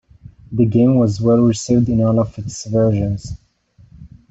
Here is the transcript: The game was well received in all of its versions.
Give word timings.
The 0.51 0.65
game 0.65 0.95
was 0.95 1.21
well 1.21 1.43
received 1.43 1.87
in 1.87 2.01
all 2.01 2.19
of 2.19 2.35
its 2.39 2.65
versions. 2.65 3.33